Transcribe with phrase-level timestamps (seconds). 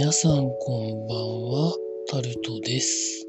[0.00, 1.76] 皆さんこんばんは、
[2.10, 3.26] タルトです。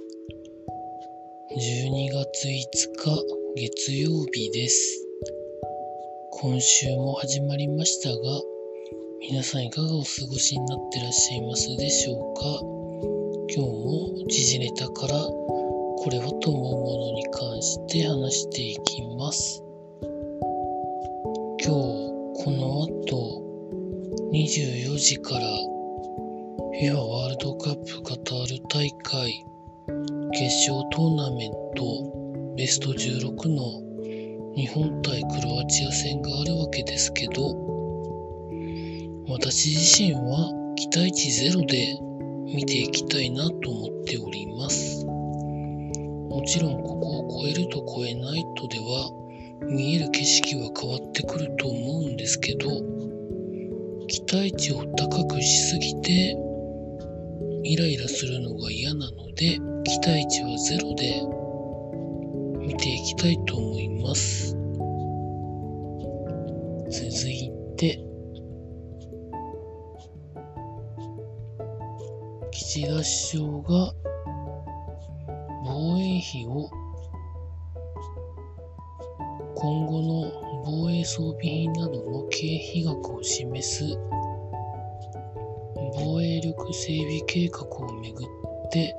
[1.52, 2.52] 12月5
[3.58, 5.06] 日月曜日です。
[6.32, 8.16] 今週も始まりましたが、
[9.20, 9.96] 皆さんいかがお過
[10.30, 12.44] ごしになってらっしゃいますでしょうか？
[13.54, 19.62] 今日も時事ネタからこれはと思うものに関して話していきます。
[20.00, 23.44] 今日この後
[24.32, 25.42] 24時から
[26.90, 29.46] アワールドカップカタール大会
[30.34, 37.56] 決勝トーナメントベスト16の日本対クロアチア戦があるわけですけど
[39.30, 42.00] 私自身は期待値ゼロで
[42.52, 45.06] 見ていきたいなと思っております。
[45.06, 49.12] もちろんここを超えると超えないとでは
[49.70, 52.70] 見える景色は変わってくると思うんですけど
[54.08, 56.51] 期待値を高くしすぎて
[57.64, 61.22] イライラするのが嫌なので期待値はゼロで
[62.66, 64.56] 見ていきたいと思います。
[66.90, 68.04] 続いて
[72.52, 73.94] 岸田首相が
[75.64, 76.70] 防衛費を
[79.56, 83.84] 今後の防衛装備品などの経費額を示す
[86.22, 88.28] 防衛力整備計画をめぐっ
[88.70, 88.96] て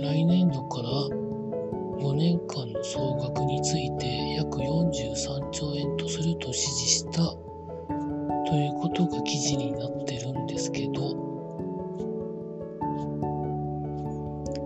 [0.00, 0.88] 来年度から
[1.98, 7.24] 5年間の総額について約43兆円とすると指示した
[8.48, 10.92] ということが記事になってるんですけど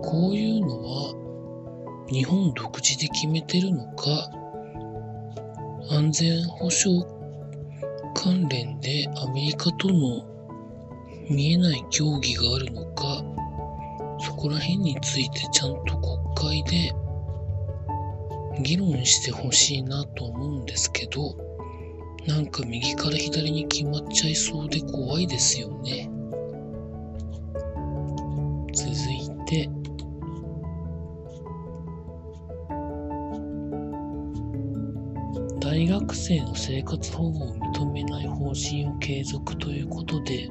[0.03, 4.29] こういうのは日本独自で決めてるのか
[5.89, 7.03] 安全保障
[8.13, 10.32] 関連でアメリカとの
[11.29, 13.23] 見えない協議があるのか
[14.19, 15.97] そこら辺についてちゃんと
[16.35, 16.93] 国会で
[18.61, 21.35] 議論してほしいなと思うんですけど
[22.27, 26.09] なんか右から左に決まっちゃいそうで怖いですよね。
[28.73, 29.69] 続いて。
[35.59, 40.47] 大学生の生活保護を認めない方針を継続ということで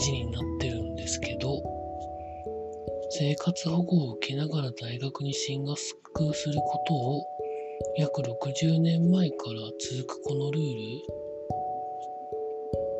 [0.00, 1.62] 事になってるんですけど
[3.10, 7.22] 生活保護を受けながら大学に進学することを
[7.98, 11.20] 約60年前から続くこのルール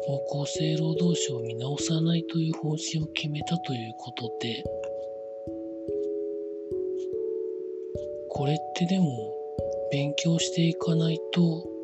[0.09, 4.65] を厚生労働省を見直さないという方針を決めたということで
[8.29, 9.07] これってでも
[9.93, 11.80] 勉強していかないと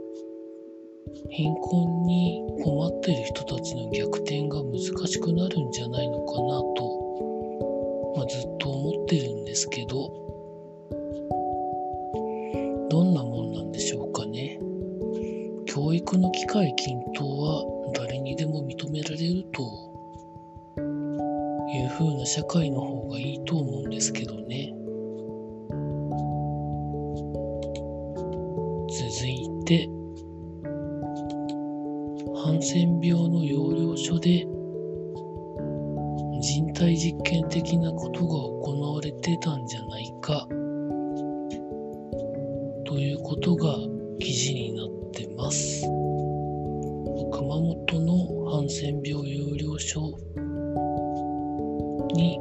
[1.31, 10.27] 貧困に困っている人たちの逆転が難しくなるんじゃないのかなと、まあ、ずっと思ってるんですけど
[12.89, 14.59] どんなもんなんでしょうかね。
[15.67, 19.63] 教育の機会均等は誰にでも認められると
[21.69, 24.73] いう風な社会の方がいいと思うんですけどね。
[28.89, 29.96] 続いて
[32.47, 34.47] ハンセン病の養領所で
[36.41, 38.35] 人体実験的なことが
[38.65, 40.47] 行われてたんじゃないか
[42.87, 43.75] ということが
[44.21, 45.83] 記事になってます。
[47.33, 50.01] 熊本のハンセン病養領所
[52.15, 52.39] に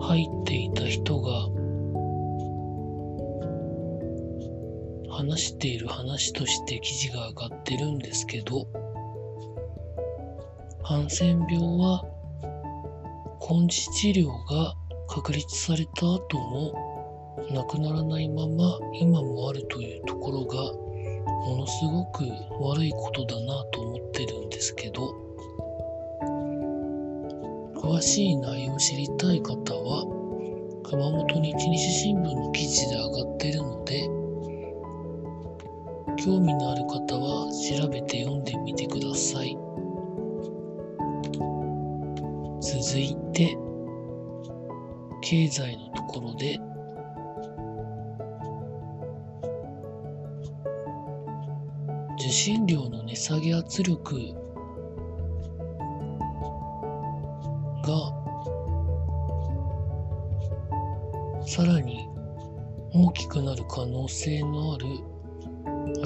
[0.00, 1.61] 入っていた人が
[5.22, 8.66] 話している話として記事が上がってるんですけど
[10.82, 12.04] ハンセン病は
[13.40, 14.74] 根治治療が
[15.08, 16.74] 確立された後も
[17.52, 20.56] なくならないまま今もあるというところが
[21.46, 22.24] ものすごく
[22.60, 25.14] 悪いことだなと思ってるんですけど
[27.76, 30.04] 詳しい内容を知りたい方は
[30.82, 34.21] 熊本日日新聞の記事で上がってるので
[36.24, 39.58] 興味のある方は調べて読んでみてください。
[42.60, 43.58] 続いて
[45.20, 46.60] 経済のところで。
[52.20, 54.14] 受信料の値下げ圧力
[57.82, 58.12] が
[61.44, 62.08] さらに
[62.94, 64.86] 大きくなる可能性のある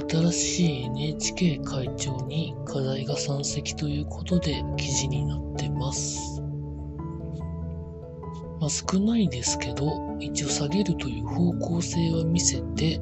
[0.09, 6.43] 新しい NHK 会長に課題が山積ということで記事になってます。
[8.61, 12.99] まあ、少ないですけど、一応下げるという方向性は見せて、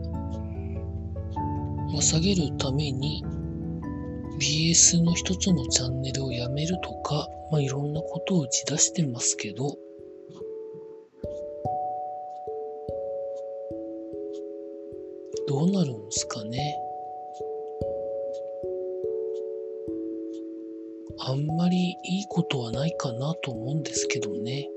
[1.93, 3.25] まあ、下げるために
[4.41, 9.77] BS の一つのチャンネルをやめるとか、まあ、いろんなことを打ち出してますけど、
[15.47, 16.84] どうなるんですかね。
[21.27, 24.69] あんまりいいことはないかなと思うんですけどね。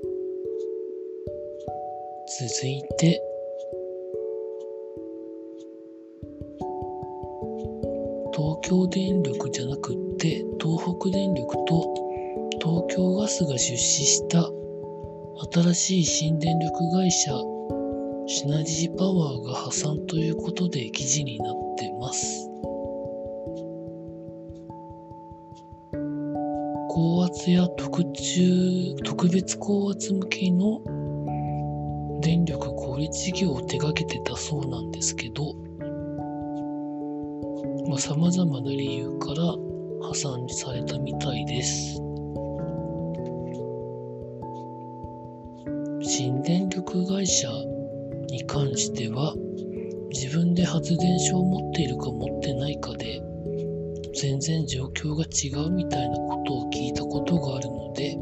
[2.40, 3.22] 続いて、
[8.32, 11.94] 東京電力じゃなくって東北電力と
[12.62, 14.50] 東京ガスが出資した
[15.52, 17.32] 新しい新電力会社
[18.26, 22.47] シナジーパワーが破産ということで記事になってます。
[26.98, 30.80] 高圧や特注、特別高圧向けの
[32.20, 35.52] 電力小売事業を手掛けてたそうなんですけど
[37.98, 39.44] さ、まあ、様々な理由から
[40.08, 42.02] 破産されたみたいです。
[46.02, 47.48] 新電力会社
[48.28, 49.36] に関しては
[50.10, 53.27] 自分で発電所を持っているか持ってないかで
[54.20, 58.18] 全然状況が違うみたいなことを聞いたことがあるので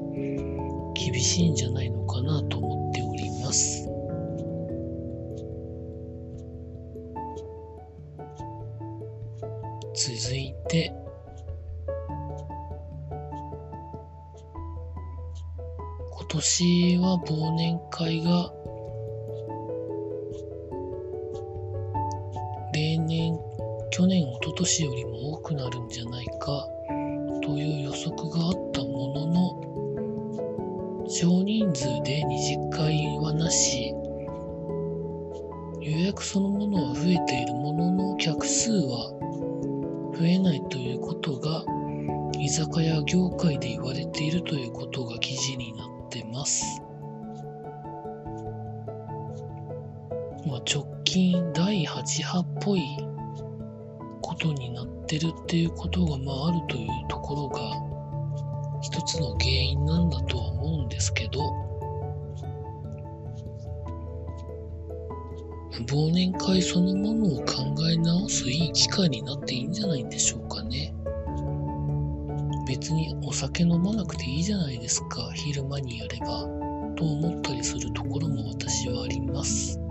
[0.95, 3.89] 厳しいんじゃないのかなと思っております。
[9.95, 10.93] 続いて
[16.11, 18.53] 今年は忘年会が
[22.75, 23.46] 例年
[23.97, 26.69] 去年一昨年よりも多くなるんじゃないか
[27.43, 33.95] という予測があったものの少人数で二次会はなし
[35.81, 39.09] 予約そのものは増えているものの客数は
[40.15, 41.65] 増えないということが
[42.39, 46.83] 居酒屋業界で言われているということが記事になってます。
[50.47, 52.83] まあ、直近第8波っぽい
[54.37, 57.59] ことになってるっていうことがまああるというところが
[58.83, 61.41] 一つの原因なんだとは思うんですけど
[65.89, 70.95] 忘年会そのものを考え直すいい機会になっていいんじゃないんでしょうかね。
[72.67, 76.27] 別にお酒飲まなくていいじゃないですか、昼間にやれば。
[76.97, 79.86] と思ったりするところも私はあります。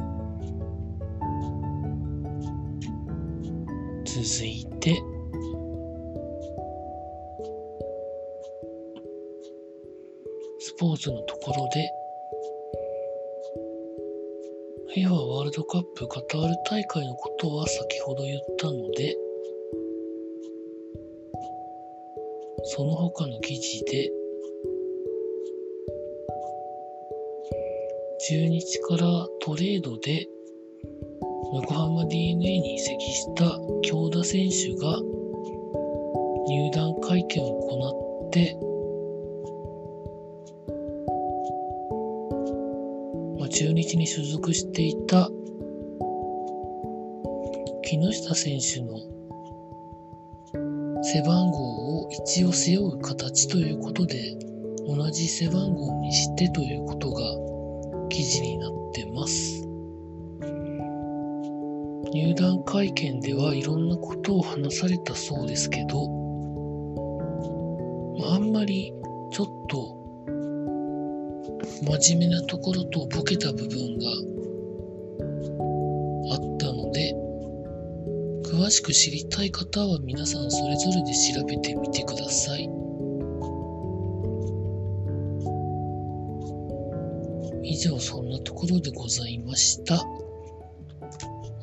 [4.15, 4.95] 続いて、
[10.57, 11.91] スポーツのところで。
[14.95, 19.17] FIFA ワールドカップカタール大会のことは先ほど言ったので、
[22.63, 24.09] その他の記事で、
[28.29, 30.29] 中日からトレードで。
[31.55, 33.45] 横浜 DeNA に移籍した
[33.81, 34.99] 京田選手が
[36.49, 38.57] 入団会見を行って
[43.39, 45.29] ま中日に所属していた
[47.83, 48.99] 木下選手の
[51.03, 54.35] 背番号を一応背負う形ということで
[54.85, 57.21] 同じ背番号にしてということが
[58.09, 59.74] 記事になってます。
[62.13, 66.07] 入団会見ではいろんなことを話されたそうですけど、
[68.19, 68.93] まあんまり
[69.31, 69.95] ちょっと
[71.81, 74.07] 真面目なところとボケた部分が
[76.31, 77.13] あったので、
[78.45, 82.69] 詳しく知りたい方は皆さんそれぞれで調べてみてください。
[87.63, 90.01] 以上そんなところでございました。